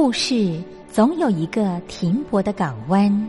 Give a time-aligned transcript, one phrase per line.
[0.00, 3.28] 故事总有一个停泊的港湾。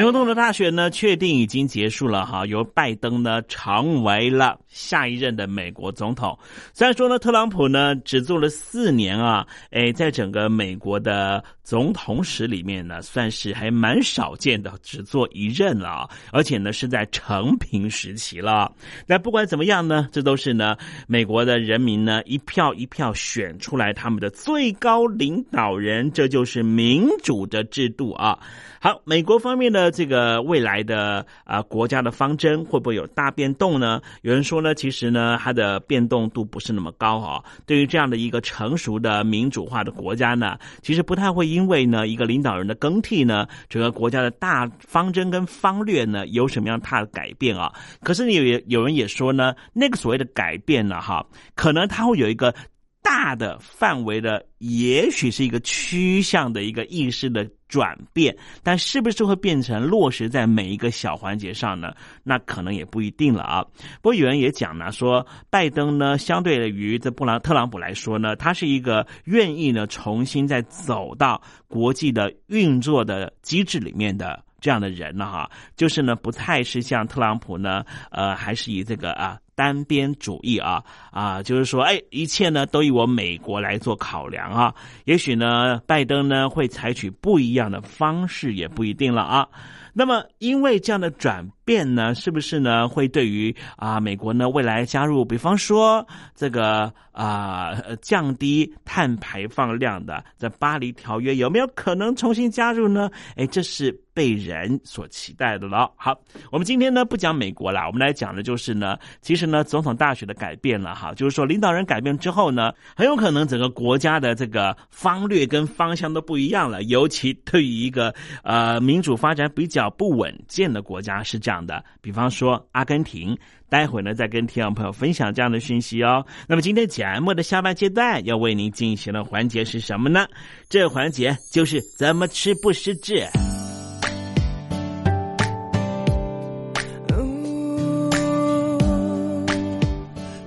[0.00, 6.38] 美国总统大选呢，确定已经结束了哈，由拜登呢成为了下一任的美国总统。
[6.72, 18.72] 虽然说呢，特朗普呢只做了四年啊，哎，在整个美国的总统史里面呢，算是还蛮少见的，只做一任了，而且呢是在成平时期了。
[19.06, 20.76] 那不管怎么样呢，这都是呢
[21.06, 28.36] 美国的人民呢一票一票选出来他们的最高领导人，这就是民主的制度啊。
[28.82, 34.00] 好，美国方面的这个未来的啊国家的方针会不会有大变动呢？
[34.22, 37.44] 有人说呢，其实呢它的变动度不是那么高啊。
[37.64, 47.72] 对于这样的一个成熟的民主化的国家呢，其实不太会因因为呢一个领导人的更替呢，整个国家的大方针跟方略呢有什么样大的改变啊？
[48.02, 51.24] 可是有有人也说呢，那个所谓的改变呢，哈，
[51.54, 52.54] 可能它会有一个。
[53.02, 61.94] 大的范围的，也许是一个趋向的一个意识的转变，但是不是会变成落实在每一个小环节上呢？
[62.24, 63.64] 那可能也不一定了啊。
[64.02, 75.50] 不过有人也讲呢，说拜登呢，相对于这布朗特朗普来说呢，他是一个愿意呢重新再走到国际的运作的机制里面的这样的人了哈。
[75.76, 79.38] 就是呢，不太是像特朗普呢，呃，还是以这个啊。
[79.60, 84.74] 单边主义啊啊，就是说，哎，一切呢都以我美国来做考量啊。
[85.04, 89.46] 也许呢，拜登呢会采取不一样的方式，也不一定了啊。
[89.92, 103.10] 那么，因为这样的转变呢，是不是呢会对于啊美国呢未来加入，比方说这个啊降低碳排放量的这巴黎条约，有没有可能重新加入呢？
[103.36, 105.90] 哎，这是被人所期待的了。
[105.96, 106.16] 好，
[106.52, 118.14] 我们今天呢不讲美国了，我们来讲的就是呢，其实呢总统大选的改变了哈，就是说领导人改变之后呢，很有可能整个国家的这个方略跟方向都不一样了，尤其对于一个
[118.44, 119.79] 呃民主发展比较。
[119.88, 123.38] 不稳健的国家是这样的，比方说阿根廷。
[123.70, 126.26] 待会呢，再跟听众朋友分享这样的讯息哦。
[126.48, 130.26] 那么今天节目的下半阶段要为您进行的环节是什么呢？
[130.68, 133.24] 这环节就是怎么吃不失智。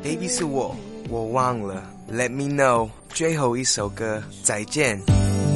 [0.04, 0.76] Baby 是我，
[1.08, 1.82] 我忘了。
[2.12, 5.00] Let me know，最后一首歌，再见。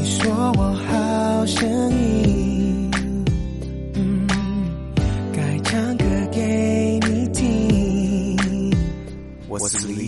[0.02, 2.07] 你说我好声音。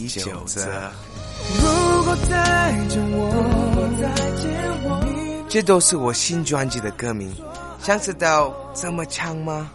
[0.09, 0.65] 九泽。
[1.61, 3.25] 如果再见我，
[5.47, 7.33] 这都是我新专辑的歌名。
[7.81, 9.69] 想知道怎么唱吗？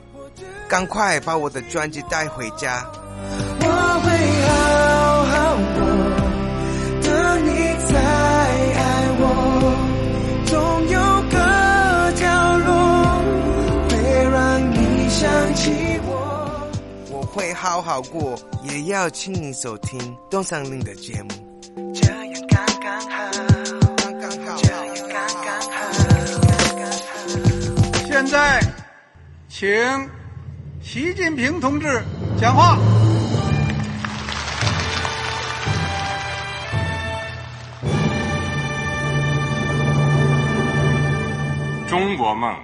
[0.69, 2.87] 赶快把我的专辑带回家。
[17.35, 21.31] 会好好过，也要请你收听东山林的节目。
[21.93, 22.17] 这样
[22.49, 23.29] 刚刚好，
[23.89, 25.11] 刚刚好，这样刚
[25.43, 25.75] 刚好。
[28.07, 28.61] 现在，
[29.49, 29.69] 请
[30.81, 32.01] 习近平同志
[32.41, 32.79] 讲话。
[41.89, 42.57] 中国梦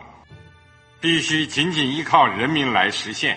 [1.00, 3.36] 必须紧紧依靠人民来实现。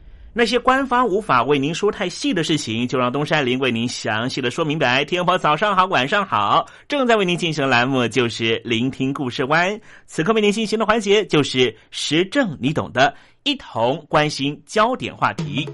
[0.33, 5.03] 那些官方无法为您说太细的事情，就让东山林为您详细的说明白。
[5.03, 9.77] 天婆早上好，晚上好，正在为您进行的栏目就是聆听故事湾。
[10.05, 15.67] 此刻为您进行的环节就是时政，你懂的，一同关心焦点话题。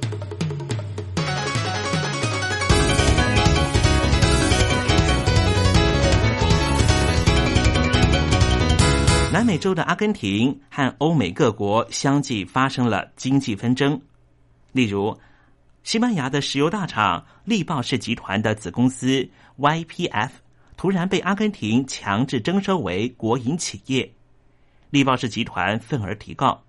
[9.32, 14.02] 南美洲的阿根廷和欧美各国相继发生了经济纷争。
[14.72, 15.18] 例如，
[15.84, 20.30] 西班牙的石油大厂力豹氏集团的子公司 YPF
[20.76, 24.12] 突然被阿根廷强制征收为国营企业，
[24.90, 26.64] 力豹氏集团愤而提告。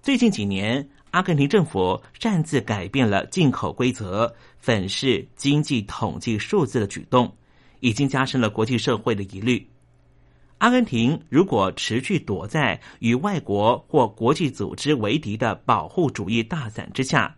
[0.00, 7.34] 最近几年，阿根廷政府擅自改变了进口规则、粉饰经济统计数字的举动，
[7.80, 9.66] 已经加深了国际社会的疑虑。
[10.64, 17.36] 阿根廷如果持续躲在与外国或国际组织为敌的保护主义大伞之下，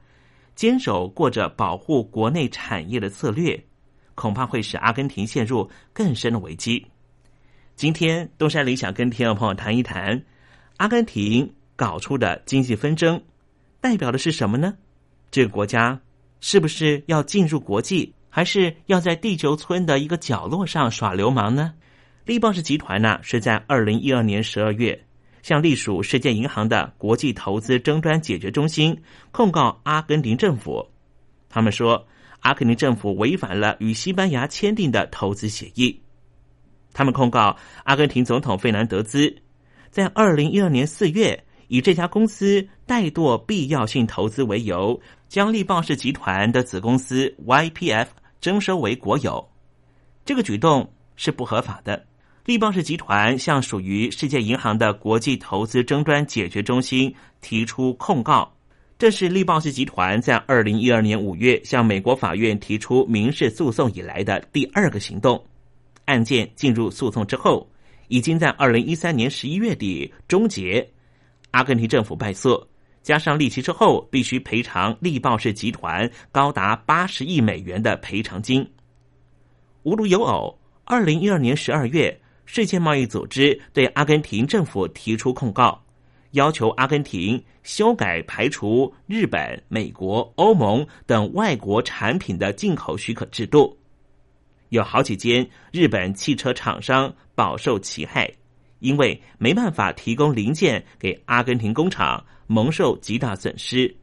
[0.55, 3.61] 坚守过着保护国内产业的策略，
[4.15, 6.87] 恐怕会使阿根廷陷入更深的危机。
[7.75, 10.23] 今天，东山里想跟听众朋友谈一谈，
[10.77, 13.21] 阿根廷搞出的经济纷争
[13.81, 14.73] 代表的是什么呢？
[15.33, 16.01] 这个国家
[16.41, 21.75] 是不是要进入国际，还是要在地球村的一个角落上耍流氓呢？
[22.27, 25.01] 力豹氏集团呢，是在二零一二年十二月
[25.45, 30.85] 向隶属世界银行的国际投资争端解决中心控告阿根廷政府。
[31.49, 32.05] 他们说，
[32.41, 36.01] 阿根廷政府违反了与西班牙签订的投资协议。
[36.93, 39.33] 他们控告阿根廷总统费南德兹
[39.89, 48.09] 在二零一二年四月以这家公司怠惰必要性投资为由，将力豹氏集团的子公司 YPF
[48.41, 49.49] 征收为国有。
[50.25, 52.05] 这个举动是不合法的。
[52.47, 58.49] 力豹氏集团向属于世界银行的国际投资争端解决中心提出控告，
[58.97, 65.45] 这是力豹氏集团在二零一二年五月向美国法院提出民事诉讼以来的第二个行动。
[66.05, 67.69] 案件进入诉讼之后，
[68.07, 70.89] 已经在二零一三年十一月底终结。
[71.51, 72.65] 阿根廷政府败诉，
[73.03, 78.65] 加上利息之后，必须赔偿力豹氏集团高达八十亿美元的赔偿金。
[79.83, 82.17] 无独有偶，二零一二年十二月。
[82.47, 85.85] 世界贸易组织对阿根廷政府提出控告，
[86.31, 93.77] 要求阿根廷修改排除日本、美国、欧盟等外国产品的进口许可制度。
[94.71, 98.33] 有好几间日本汽车厂商饱受其害，
[98.79, 103.95] 因为没办法提供零件给阿根廷工厂，蒙受极大损失。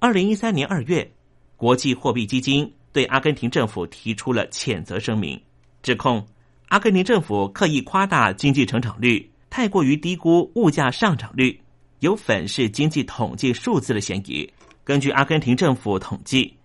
[0.00, 1.08] 二零一三年二月，
[1.56, 5.40] 国际货币基金对阿根廷政府提出了谴责声明，
[5.80, 6.26] 指控。
[6.72, 11.60] 阿根廷政府刻意夸大经济成长率，太过于低估物价上涨率，
[11.98, 14.50] 有粉饰经济统计数字的嫌疑。
[14.82, 16.56] 根据阿根廷政府统计，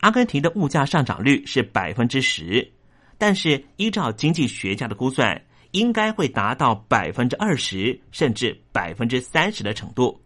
[0.00, 2.70] 阿根廷的物价上涨率是百分之十，
[3.16, 10.20] 但是依照经济学家的估算，应该会达到百分之二十甚至百分之三十的程度。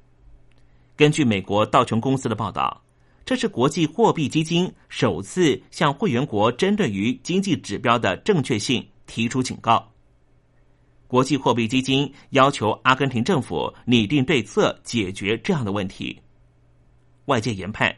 [0.97, 2.83] 根据美国道琼公司的报道，
[3.25, 8.85] 这是国际货币基金首次向会员国针对于经济指标的正确性。
[9.09, 9.91] 提出警告，
[11.09, 16.21] 国际货币基金要求阿根廷政府拟定对策解决这样的问题。
[17.25, 17.97] 外界研判，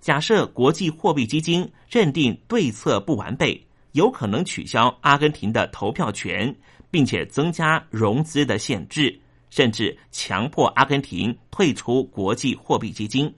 [0.00, 6.54] 假设国际货币基金认定对策不完备，有可能取消阿根廷的投票权，
[6.90, 9.18] 并且增加融资的限制，
[9.50, 13.32] 甚至强迫阿根廷退出国际货币基金。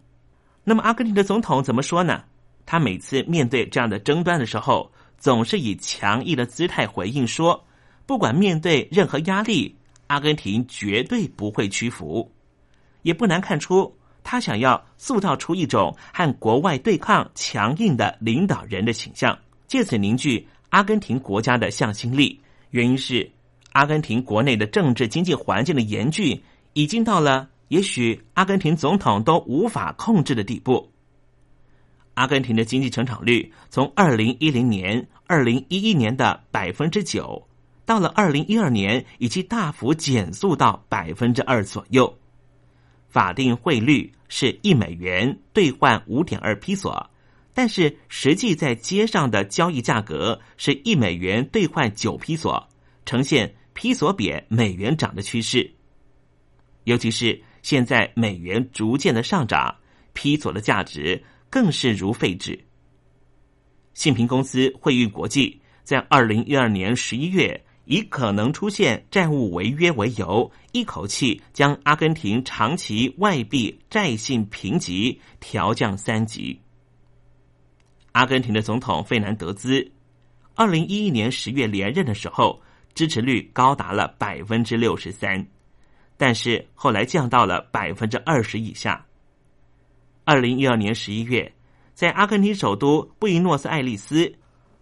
[0.65, 2.25] 那么，阿根廷的总统怎么说呢？
[2.65, 4.91] 他每次面对这样的争端的时候。
[5.21, 7.63] 总是以强硬的姿态回应说
[8.07, 9.77] ：“不管面对任何压力，
[10.09, 12.33] 阿根廷绝对不会屈服。”
[13.03, 22.41] 也不难看出，他想要塑造出一种和国外对抗强硬的领导人的形象，借此凝聚阿根廷国家的向心力。
[22.71, 23.31] 原因是
[23.73, 30.90] 阿根廷国内的政治经济环境的严峻，已经到了也许阿根廷总统都无法控制的地步。
[32.15, 37.47] 阿根廷的经济成长率从二零一零年、二零一一年的百分之九，
[37.87, 42.19] 到了二零一二年已经大幅减速到百分之二左右。
[43.09, 47.11] 法定汇率是一美元兑换五点二披索，
[47.55, 52.69] 但是实际在街上的交易价格是一美元兑换九披索，
[53.07, 55.73] 呈现披索贬、美元涨的趋势。
[56.85, 59.77] 尤其是现在美元逐渐的上涨，
[60.13, 61.25] 披索的价值。
[61.51, 62.59] 更是如废纸。
[63.93, 76.59] 信评公司惠誉国际在二零一二年十一月，以可能出现债务违约为由，一口气将阿根廷长期外币债信评级调降三级。
[78.13, 79.91] 阿根廷的总统费南德兹，
[80.55, 82.63] 二零一一年十月连任的时候，
[82.95, 85.45] 支持率高达了百分之六十三，
[86.17, 89.05] 但是后来降到了百分之二十以下。
[90.31, 91.53] 二零一二年十一月，
[91.93, 94.33] 在阿根廷首都布宜诺斯艾利斯，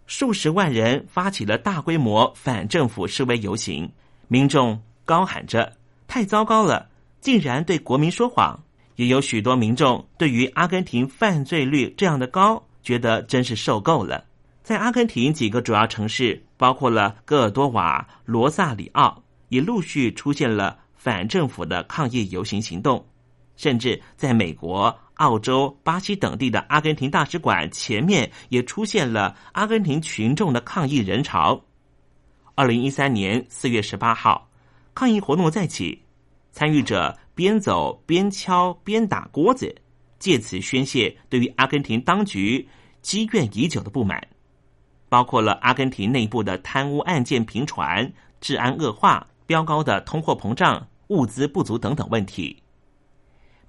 [0.06, 3.90] 数十万人发起了大规模反政府示威游行，
[4.26, 5.72] 民众高喊着
[6.06, 6.90] “太糟糕了，
[7.22, 8.62] 竟然对国民说谎”。
[8.96, 14.22] 也有许多民众对于阿根廷犯罪率这样的高，觉得真是受够了。
[14.62, 23.02] 在阿根廷几个主要城市，包括了戈尔多瓦、罗萨里奥，也陆续出现了反政府的抗议游行行动，
[23.56, 24.94] 甚至在美国。
[25.18, 31.60] 澳洲、巴西等地的阿根廷大使馆前面也出现了阿根廷群众的抗议人潮。
[32.54, 34.48] 二零一三年四月十八号，
[34.94, 36.02] 抗议活动再起，
[36.52, 39.74] 参与者边走边敲边打锅子，
[40.18, 42.68] 借此宣泄对于阿根廷当局
[43.02, 44.24] 积怨已久的不满，
[45.08, 52.60] 包括了阿根廷内部的贪污案件频传、治安恶化、飙高的通货膨胀、物资不足等等问题。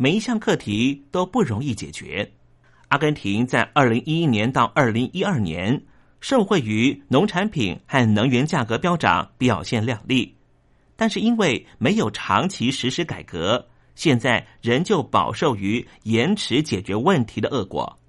[0.01, 2.31] 每一项课题都不容易解决。
[2.87, 5.83] 阿根廷在二零一一年到二零一二年
[6.21, 10.33] 受惠于农产品和能源价格飙涨，表现亮丽。
[10.95, 17.99] 但是因为没有长期实施改革，现在仍旧饱受于延迟解决问题的恶果。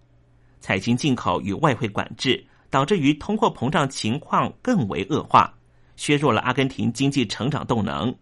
[0.61, 5.52] 财经进口与外汇管制导致于通货膨胀情况更为恶化，
[5.97, 8.14] 削弱了阿根廷经济成长动能。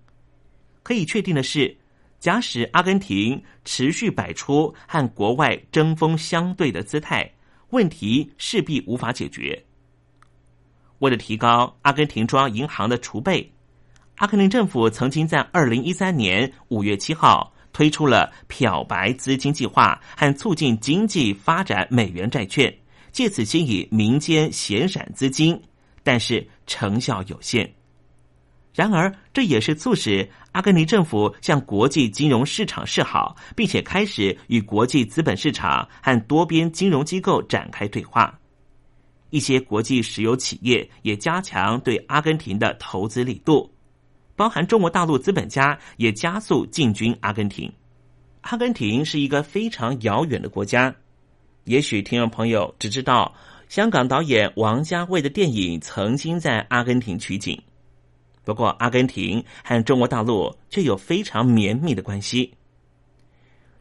[0.82, 1.76] 可以确定的是。
[2.20, 7.30] 假使阿根廷持续摆出和国外针锋相对的姿态，
[7.70, 9.64] 问题势必无法解决。
[10.98, 13.52] 为了提高阿根廷中央银行的储备，
[14.16, 22.76] 阿根廷政府曾经在二零一三年五月七号推出了漂白资金计划和促进经济发展美元债券，
[23.12, 25.62] 借此吸引民间闲散资金，
[26.02, 27.72] 但是成效有限。
[28.74, 30.28] 然而，这也是促使
[30.58, 38.36] 阿根廷政府向国际金融市场示好，并且开始与国际资本市场和多边金融机构展开对话。
[39.30, 43.72] 一些国际石油企业也加强对阿根廷的投资力度，
[44.34, 47.72] 包含中国大陆资本家也加速进军阿根廷。
[48.40, 50.92] 阿根廷是一个非常遥远的国家，
[51.66, 53.32] 也许听众朋友只知道
[53.68, 57.62] 香港导演王家卫的电影曾经在阿根廷取景。
[58.48, 62.54] 不过，阿根廷和中国大陆却有非常绵密的关系。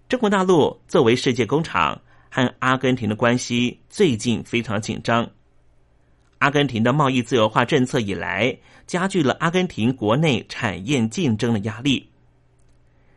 [0.09, 5.25] 中国大陆作为世界工厂，和阿根廷的关系最近非常紧张。
[6.39, 12.05] 阿根廷的贸易自由化政策以来，加剧了阿根廷国内产业竞争的压力。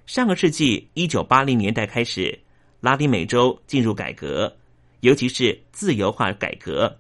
[0.06, 2.38] 上个世纪一九八零年代开始，
[2.78, 4.56] 拉丁美洲进入改革，
[5.00, 6.96] 尤其是自由化改革。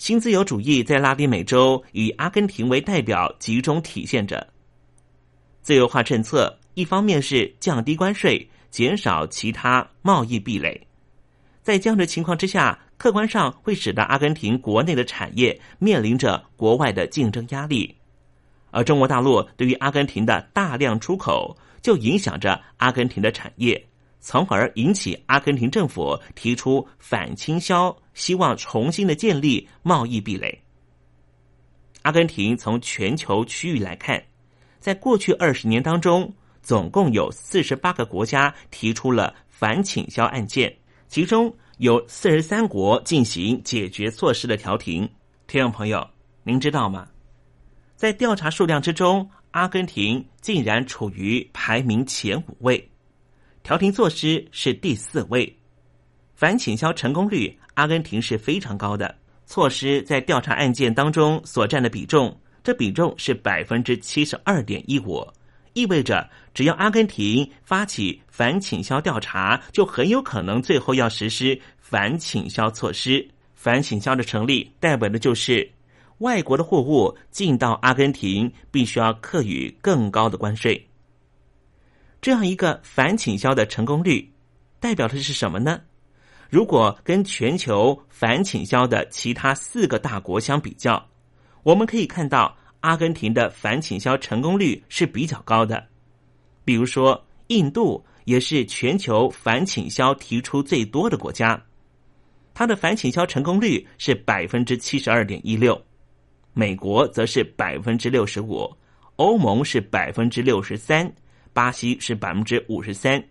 [0.00, 4.48] 新自由主义在拉丁美洲以阿根廷为代表集中体现着。
[5.60, 10.80] 自由化政策一方面是降低关税，减少其他贸易壁垒，
[11.62, 17.94] 在这样的情况之下，客观上会使得阿根廷国内的产业面临着国外的竞争压力，
[18.70, 23.89] 而中国大陆对于阿根廷的大量出口，就影响着阿根廷的产业。
[24.20, 30.62] 从而引起阿根廷政府提出反倾销，希望重新的建立贸易壁垒。
[32.02, 34.22] 阿根廷从全球区域来看，
[34.78, 40.74] 在过去二十年当中，总共有四十八个国家提出了反倾销案件，
[41.08, 45.08] 其中有四十三国进行解决措施的调停。
[45.46, 46.08] 听众朋友，
[46.42, 47.08] 您知道吗？
[47.96, 52.89] 在调查数量之中，阿根廷竟然处于排名前五位。
[53.62, 55.56] 调停措施是第四位。
[56.34, 59.14] 反倾销成功率，阿根廷是非常高的。
[59.46, 65.26] 措施在调查案件当中所占的比重，这比重是百分之七十二点一五，
[65.72, 73.28] 意味着只要阿根廷发起反倾销调查，就很有可能最后要实施反倾销措施。
[73.54, 75.70] 反倾销的成立，代表的就是
[76.18, 80.89] 外国的货物进到阿根廷，必须要课予更高的关税。
[82.20, 84.30] 这样一个反倾销的成功率，
[84.78, 85.80] 代表的是什么呢？
[86.50, 91.08] 如果跟全球反倾销的其他四个大国相比较，
[91.62, 95.86] 我们可以看到阿根廷的反倾销成功率是比较高的。
[96.64, 101.62] 比如说，印度也是全球反倾销提出最多的国家，
[102.52, 105.80] 它的反倾销成功率是百分之七十二点一六，
[106.52, 108.70] 美国则是百分之六十五，
[109.16, 111.10] 欧盟是百分之六十三，
[111.52, 113.22] 巴西是百分之五十三。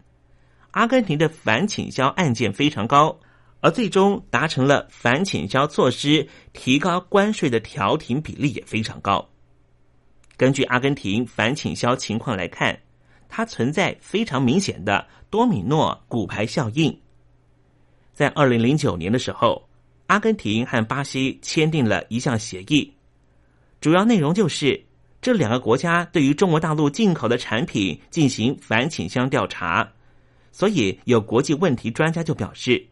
[0.72, 3.20] 阿根廷的反倾销案件非常高，
[3.62, 9.28] 而最终达成了反倾销措施提高关税的调停比例也非常高。
[10.38, 12.80] 根据阿根廷反倾销情况来看，
[13.28, 16.98] 它存在非常明显的多米诺骨牌效应。
[18.14, 19.68] 在二零零九年的时候，
[20.08, 22.94] 阿根廷和巴西签订了一项协议，
[23.82, 24.82] 主要内容就是
[25.22, 29.88] 这两个国家对于中国大陆进口的产品进行反倾销调查。
[30.52, 32.86] 所以，有国际问题专家就表示，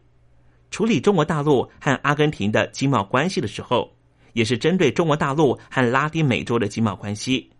[0.70, 3.92] 处理中国大陆和阿根廷的经贸关系的时候，
[4.32, 7.50] 也是针对中国大陆和拉丁美洲的经贸关系，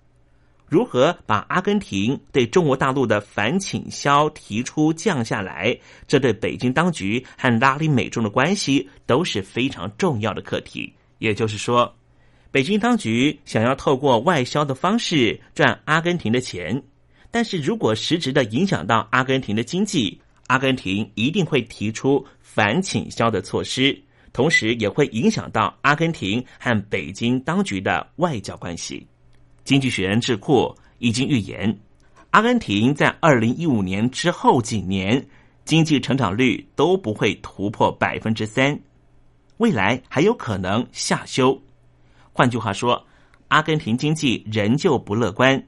[0.67, 5.77] 如何把阿根廷对中国大陆的反倾销提出降下来，
[6.07, 10.93] 这对北京当局和拉丁美洲的关系都是非常重要的课题。
[11.19, 11.93] 也就是说，
[12.51, 16.83] 北京当局想要透过外销的方式赚阿根廷的钱。
[17.31, 23.95] 但是如果实质的影响到阿根廷的经济，阿根廷一定会提出反倾销的措施，
[24.33, 29.07] 同时也会影响到阿根廷和北京当局的外交关系。
[29.63, 31.79] 经济学人智库已经预言，
[32.31, 35.23] 阿根廷在二零一五年之后几年
[35.67, 38.81] 经济成长率都不会突破百分之三，
[39.59, 41.61] 未来还有可能下修。
[42.38, 43.05] 换句话说，
[43.48, 45.61] 阿根廷经济仍旧不乐观。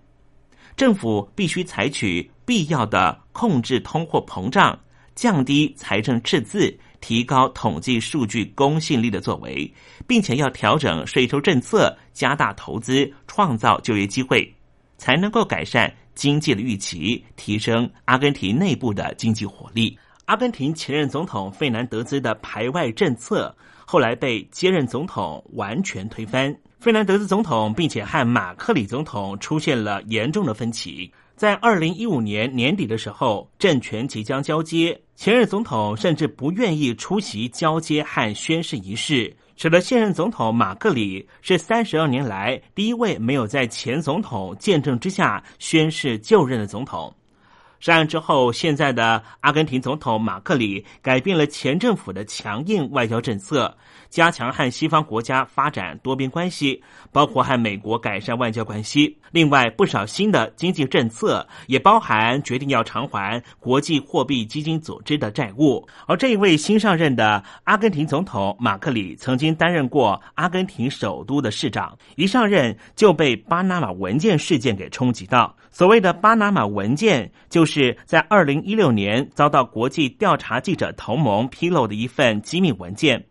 [0.76, 4.78] 政府必须采取必要的控制通货膨胀、
[5.16, 9.68] 降低财政赤字、提高统计数据公信力的作为，
[10.06, 14.48] 并且要调整税收政策、加大投资、创造就业机会，
[14.96, 19.98] 才能够改善经济的预期，提升阿根廷内部的经济活力。
[20.26, 23.52] 阿根廷前任总统费南德兹的排外政策，
[23.90, 26.56] 后来被接任总统完全推翻。
[26.78, 31.12] 费南德斯总统，并且和马克里总统出现了严重的分歧。
[31.34, 47.12] 在二零一五年年底的时候，政权即将交接，前任总统甚至不愿意出席交接和宣誓仪式，使得现任总统马克里是三十二年来第一位没有在前总统见证之下宣誓就任的总统。
[47.80, 53.76] 上任之后，现在的阿根廷总统马克里改变了前政府的强硬外交政策。
[54.10, 59.16] 加强和西方国家发展多边关系，包括和美国改善外交关系。
[59.30, 65.86] 另外，不少新的经济政策也包含决定要偿还国际货币基金组织的债务。
[66.06, 75.54] 而这一位新上任的阿根廷总统马克里，曾经担任过阿根廷首都的市长，一上任就被巴拿马文件事件给冲击到。
[75.70, 83.24] 所谓的巴拿马文件，就是在二零一六年遭到国际调查记者同盟披露的一份机密文件。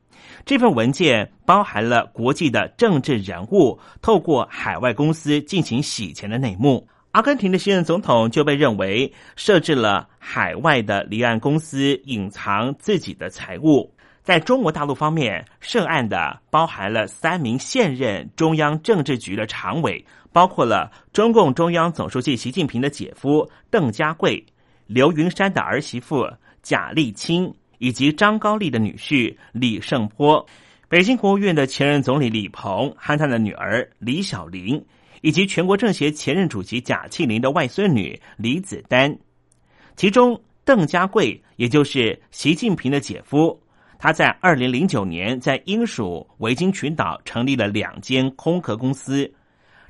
[0.46, 6.88] 这份文件包含了国际的政治人物透过海外公司进行洗钱的内幕。
[7.12, 13.92] 阿根廷的新任总统就被认为设置了海外的离岸公司隐藏自己的财物。
[14.22, 24.46] 在中国大陆方面，涉案的包含了三名现任中央政治局的常委，包括了中共中央总书记习近平的姐夫邓家贵、
[24.86, 26.30] 刘云山的儿媳妇
[26.62, 27.52] 贾丽青。
[27.80, 30.46] 以及张高丽的女婿李胜波，
[30.88, 34.86] 北京国务院的前任总理李鹏和他的女儿李小玲，
[35.22, 39.18] 以及全国政协前任主席贾庆林的外孙女李子丹。
[39.96, 43.60] 其中，邓家贵也就是习近平的姐夫，
[43.98, 49.30] 他在二零零九年在英属维京群岛成立了两间空壳公司，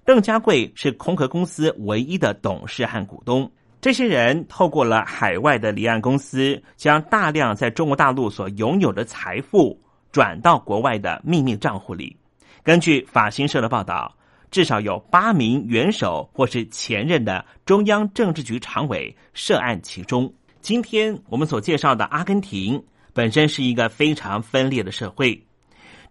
[0.06, 3.52] 邓家贵是空壳公司唯一的董事和股东。
[3.82, 9.80] 这些人透过了海外的离岸公司，将大量在中国大陆所拥有的财富
[10.12, 12.16] 转到国外的秘密账户里。
[12.62, 14.14] 根据法新社的报道，
[14.52, 20.32] 至少有八名元首或是前任的中央政治局常委涉案其中。
[20.60, 25.42] 今天我们所介绍的阿根廷本身是一个非常分裂的社会。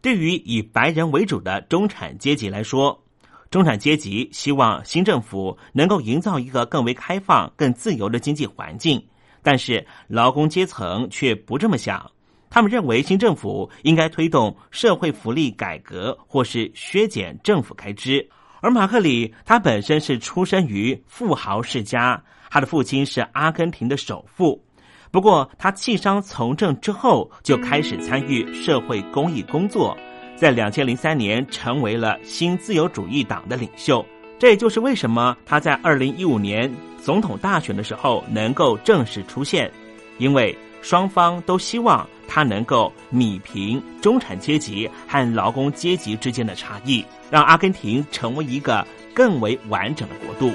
[0.00, 3.04] 对于以白人为主的中产阶级来说，
[3.50, 9.02] 中产阶级希望新政府能够营造一个更为开放、更自由的经济环境，
[9.42, 12.10] 但是劳工阶层却不这么想。
[12.50, 18.26] 他们认为新政府应该推动社会福利改革，或是削减政府开支。
[18.60, 24.62] 而马克里他本身是出生于富豪世家，他的父亲是阿根廷的首富。
[25.10, 29.96] 不过他弃商从政之后，就开始参与社会公益工作，
[30.40, 34.04] 在两千零三年成为了新自由主义党的领袖。
[34.38, 36.72] 这也就是为什么他在二零一五年
[37.02, 39.70] 总统大选的时候能够正式出现，
[40.18, 47.04] 因为双方都希望他能够弭平中产阶级和劳工阶级之间的差异。
[47.30, 50.54] 让阿根廷成为一个更为完整的国度。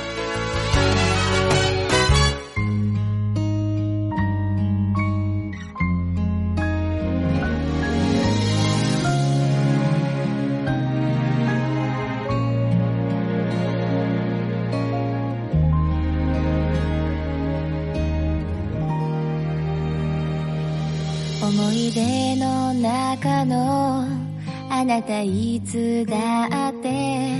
[25.01, 27.33] あなたいつだって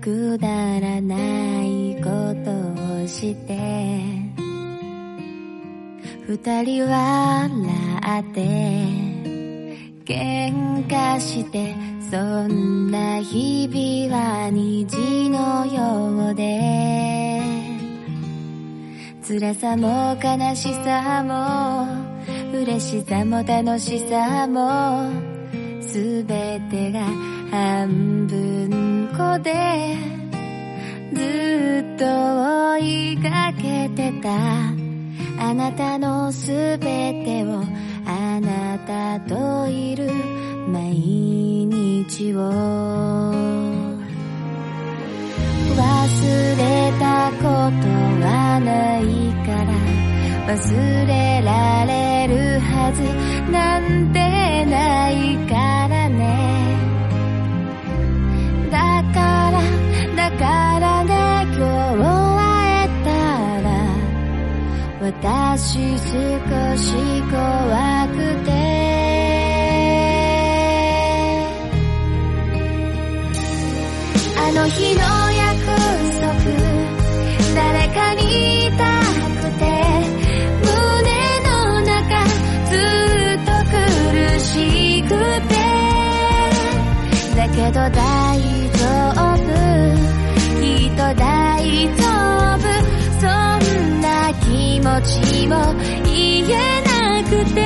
[0.00, 2.08] くだらないこ
[2.42, 3.58] とをして
[6.26, 8.40] 二人笑って
[10.06, 11.74] 喧嘩して
[12.10, 12.16] そ
[12.48, 17.42] んな日々は虹のようで
[19.22, 25.27] 辛さも悲しさも嬉しさも楽しさも
[25.90, 27.00] すべてが
[27.50, 29.96] 半分こで
[31.14, 32.04] ずっと
[32.74, 34.28] 追いかけてた。
[35.40, 37.62] あなたのすべてを
[38.04, 40.10] あなたといる
[40.68, 43.48] 毎日を。
[45.74, 46.26] 忘
[46.58, 47.48] れたこと
[48.26, 49.02] はない
[49.46, 49.87] から
[50.48, 50.56] 忘
[51.06, 53.02] れられるはず
[53.52, 54.18] なんて
[54.64, 55.54] ないか
[55.88, 56.24] らね。
[58.70, 59.60] だから
[60.16, 61.12] だからね
[61.54, 62.00] 今日
[62.32, 62.40] 会
[62.80, 63.12] えた
[63.60, 63.68] ら
[65.02, 66.08] 私少
[66.78, 66.96] し
[67.30, 68.48] 怖くて。
[74.40, 75.00] あの日の
[75.32, 75.47] 約
[87.58, 88.38] けど大
[88.70, 89.50] 丈夫。
[90.60, 91.26] きっと大
[91.96, 92.04] 丈
[92.54, 92.62] 夫。
[93.18, 94.46] そんな気
[94.80, 95.18] 持ち
[95.48, 95.52] を
[96.04, 96.94] 言えな
[97.24, 97.58] くて。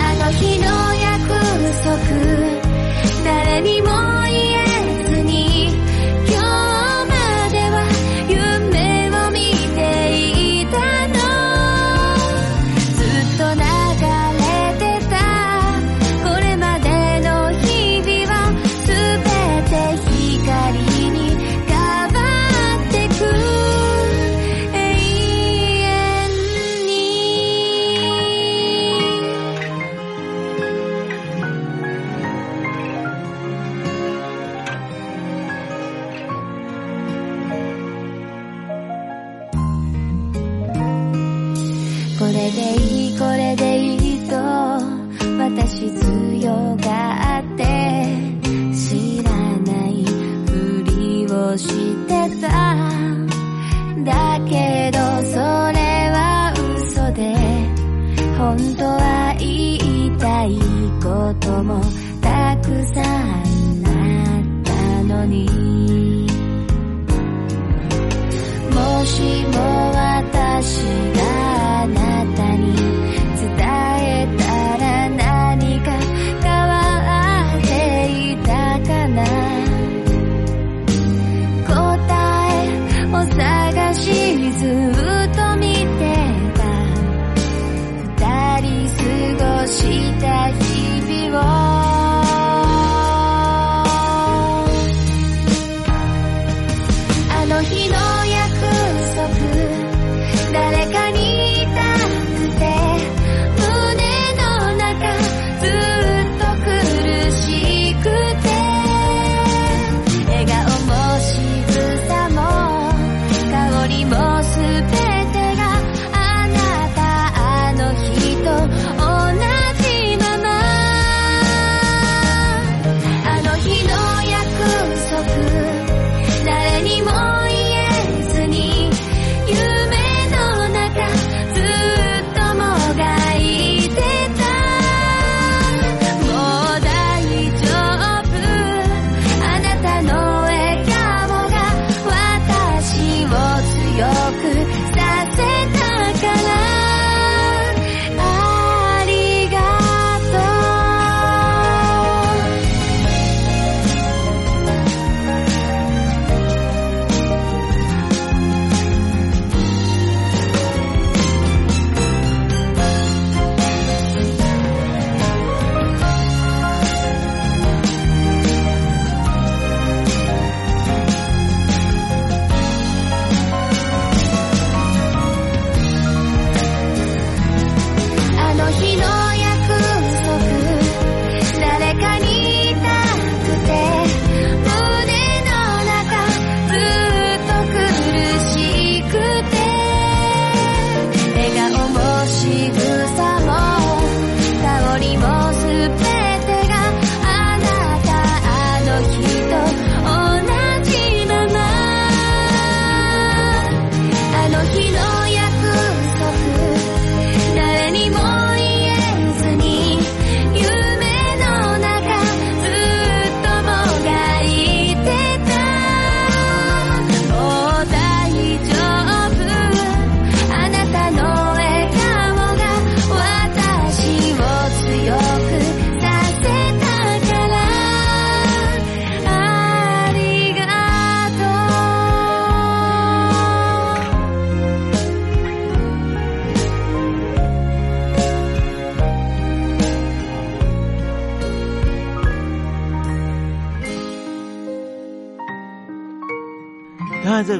[0.00, 0.64] あの日の
[0.94, 1.28] 約
[1.84, 1.92] 束。
[3.24, 4.17] 誰にも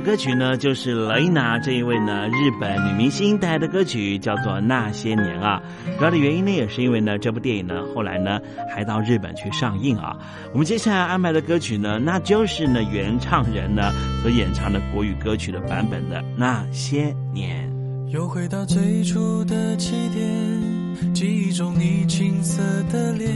[0.09, 5.61] 歌曲呢，就是雷娜这一位呢日本女明星带来的歌曲，叫做《那些年》啊。
[5.99, 8.41] 主要的原因呢，也是因为呢，这部电影呢，后来呢
[8.75, 10.17] 还到日本去上映啊。
[10.55, 13.93] 我们接下来安排的歌曲呢，那就是呢原唱人呢
[14.23, 17.71] 所演唱的国语歌曲的版本的《那些年》。
[18.11, 23.31] 又回到最初的起点，记忆中你青涩的脸，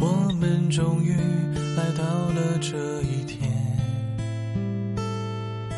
[0.00, 1.12] 我们终于
[1.76, 3.37] 来到了这一天。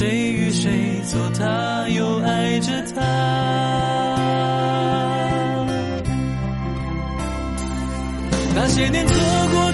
[0.00, 1.20] 谁与谁做？
[1.38, 3.02] 他又爱着他。
[8.54, 9.14] 那些年错
[9.52, 9.69] 过。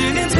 [0.00, 0.39] turning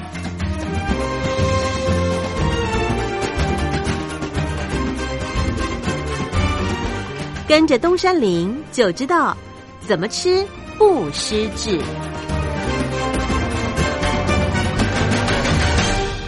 [7.51, 9.35] 跟着东山林就知道
[9.81, 10.47] 怎么吃
[10.77, 11.77] 不失智。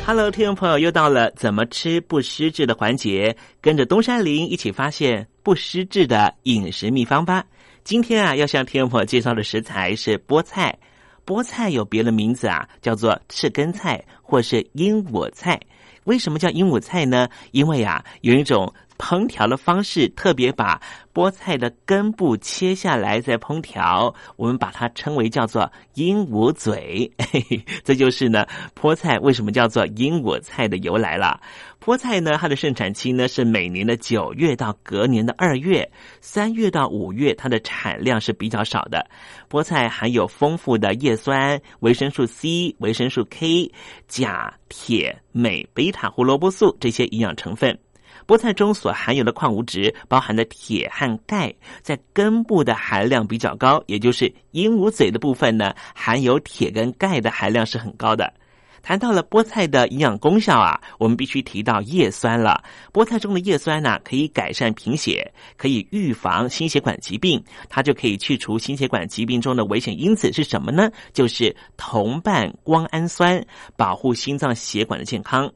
[0.06, 7.46] Hello，听众朋友，又到了怎么吃不失智的环节，跟着东山林一起发现不失智的饮食秘方吧。
[7.86, 10.78] 今天啊，要向听众朋友介绍的食材是菠菜。
[11.26, 15.58] 菠菜有别的名字啊，叫做赤根菜或是鹦鹉菜。
[16.04, 17.30] 为什么叫鹦鹉菜呢？
[17.52, 18.74] 因为啊，有一种
[19.04, 20.82] 烹调的方式，特别把
[21.14, 27.12] 菠菜的根部切下来再烹调，我们把它称为叫做鹦鹉嘴。
[27.20, 28.46] 嘿嘿，这就是呢，
[28.80, 31.42] 菠菜为什么叫做鹦鹉菜的由来了。
[31.84, 35.92] 菠菜呢，它的盛产期呢是每年的九月到隔年的二月，
[36.22, 39.06] 三月到五月它的产量是比较少的。
[39.50, 43.70] 菠菜含有丰富的叶酸、维生素 C、维生素 K、
[44.08, 47.78] 钾、铁、镁、贝塔胡萝卜素这些营养成分。
[48.26, 58.34] 菠菜中所含有的矿物质包含的铁和钙，在根部的含量比较高，也就是鹦鹉嘴的部分呢，含有铁跟钙的含量是很高的。
[58.82, 62.62] 谈到了菠菜的营养功效啊，我们必须提到叶酸了。
[62.92, 70.92] 菠菜中的叶酸呢，可以改善贫血，可以预防心血管疾病，它就可以去除心血管疾病中的危险因子是什么呢？
[71.14, 73.42] 就是同伴胱氨酸，
[73.78, 75.50] 保护心脏血管的健康。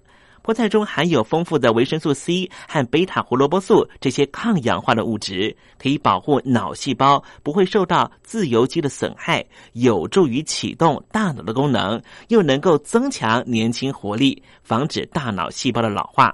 [0.48, 16.34] 菠菜中含有丰富的维生素 C 和贝塔胡萝卜素这些抗氧化的物质，可以保护脑细胞不会受到自由基的损害，有助于启动大脑的功能，又能够增强年轻活力，防止大脑细胞的老化。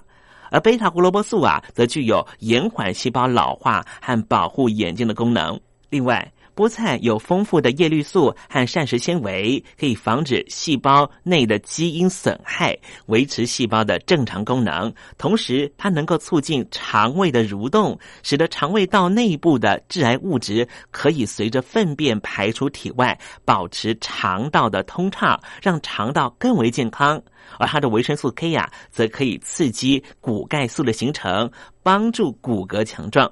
[0.51, 5.59] 而贝塔胡萝卜素啊，则具有延缓细胞老化和保护眼睛的功能。
[5.89, 12.77] 另外，菠菜有丰富的叶绿素和膳食纤维，可以防止细胞内的基因损害，
[13.07, 14.93] 维持细胞的正常功能。
[15.17, 27.21] 同时，它能够促进肠胃的蠕动，使得肠胃道内部的致癌物质可以随着粪便排出体外，保持肠道的通畅，让肠道更为健康。
[27.57, 31.51] 而它的维生素 K 呀、则可以刺激骨钙素的形成，
[31.81, 33.29] 帮助骨骼强壮。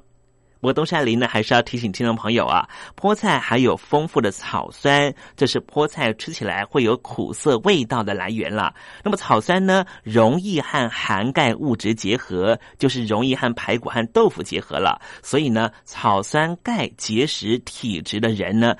[0.61, 8.71] 不过东山林呢，还是要提醒听众朋友啊，菠菜还有丰富的草酸，这是菠菜吃起来会有苦涩味道的来源了。
[9.03, 15.01] 那么草酸呢，容易和含钙物质结合，就是容易和排骨和豆腐结合了。
[15.23, 18.75] 所以呢，草酸钙结石体质的人呢，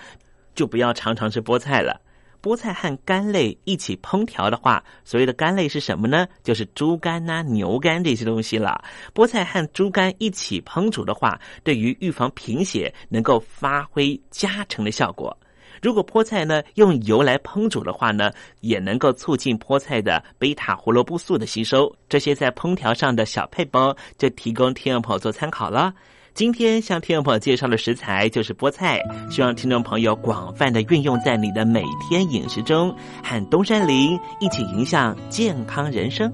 [0.54, 2.00] 就不要常常吃菠菜了。
[2.42, 6.28] 菠菜和肝类一起烹调的话，所谓的肝类是什么呢？
[6.44, 8.84] 就是猪肝呐、牛肝这些东西了。
[9.14, 15.38] 菠菜和猪肝一起烹煮的话，对于预防贫血能够发挥加成的效果。
[15.82, 21.92] 如果菠菜呢用油来烹煮的话呢，也能够促进菠菜的贝塔胡萝卜素的吸收。
[22.08, 25.94] 这些在烹调上的小配包，就提供听众朋友做参考了。
[26.34, 36.32] 今天向听众朋友介绍的食材就是菠菜，希望听众朋友广泛的运用在你的每天饮食中，和东山林一起影响健康人生。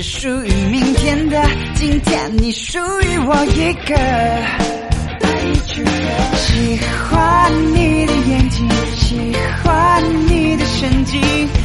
[0.00, 1.42] 是属于明天的，
[1.74, 3.96] 今天你属于我一个。
[6.36, 6.78] 喜
[7.10, 11.20] 欢你的眼睛，喜欢你的神经，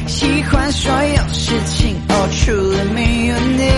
[0.07, 3.69] 喜欢所有事情，哦，除了没有你。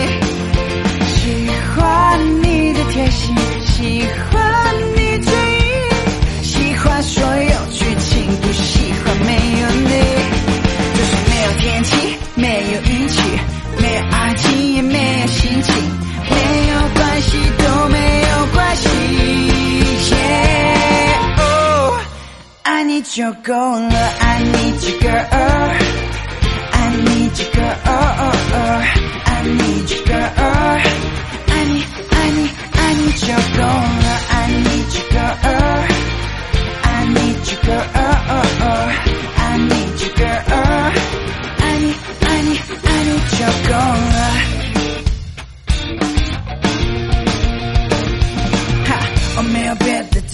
[1.06, 9.92] 喜欢你的贴心，喜欢你嘴硬，喜欢所有剧情，不喜欢没有你。
[10.96, 11.92] 就是没有天气，
[12.36, 13.20] 没有运气，
[13.82, 14.25] 没有爱，
[14.76, 15.74] 也没有心情，
[16.30, 16.36] 没
[16.68, 18.90] 有关系都没有关系。
[20.12, 21.96] Yeah, oh,
[22.64, 25.16] I need you 够了，I need you girl,
[26.74, 27.72] I need you girl,
[29.24, 30.28] I need you girl,
[31.48, 35.40] I need, I need, I need you 够了，I need you girl,
[36.84, 37.88] I need you girl,
[39.38, 40.36] I need you girl.
[41.60, 41.96] 爱你，
[42.26, 44.65] 爱你，爱你就够了。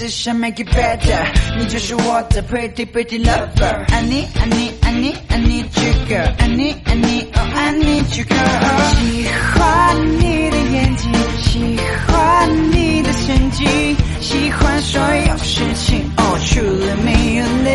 [0.02, 1.28] 只想 make it better。
[1.60, 3.86] 你就是我的 pretty pretty lover。
[3.94, 6.34] 爱你，爱你，爱你，爱你 you girl。
[6.40, 8.96] 爱你，爱你，oh I need you girl。
[8.96, 11.78] 喜欢你的眼睛，喜
[12.08, 17.70] 欢你的神经，喜欢所有事情，哦，除了没有你。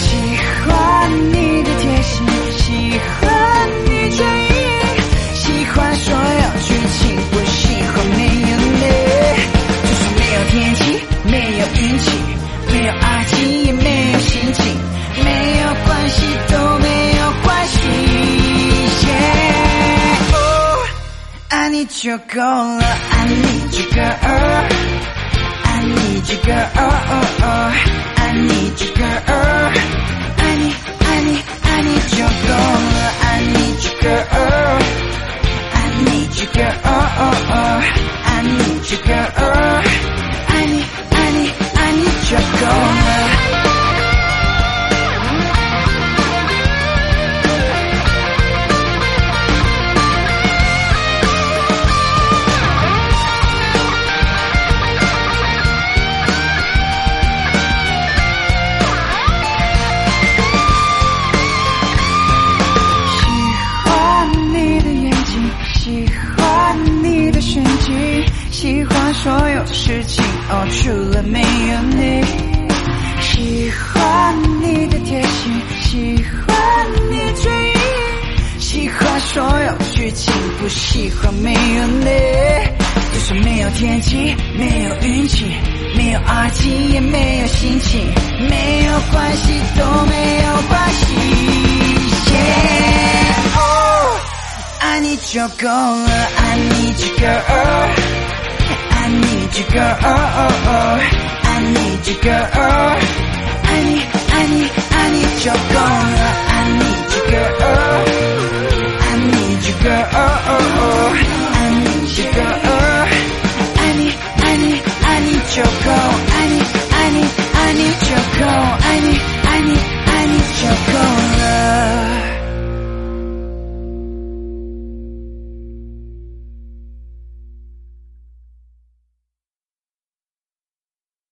[0.00, 0.16] 喜
[0.64, 0.72] 欢
[1.34, 1.53] 你
[21.74, 24.68] need you 够了，I need you girl,
[25.64, 26.70] I need you girl,
[28.16, 29.72] I need you girl.
[30.36, 32.74] I need, I need, I need you girl.
[33.22, 34.78] I need you girl.
[35.74, 37.83] I need you girl.